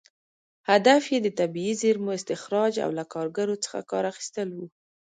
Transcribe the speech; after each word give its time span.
هدف 0.69 1.03
یې 1.13 1.19
د 1.23 1.27
طبیعي 1.39 1.73
زېرمو 1.81 2.09
استخراج 2.17 2.73
او 2.85 2.89
له 2.97 3.03
کارګرو 3.13 3.61
څخه 3.63 3.77
کار 3.91 4.03
اخیستل 4.11 4.49
و. 4.53 4.59